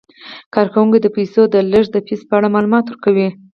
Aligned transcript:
کارکوونکي 0.53 0.99
د 1.01 1.07
پیسو 1.15 1.41
د 1.49 1.55
لیږد 1.71 1.91
د 1.93 1.97
فیس 2.07 2.21
په 2.29 2.33
اړه 2.37 2.53
معلومات 2.55 2.85
ورکوي. 2.87 3.29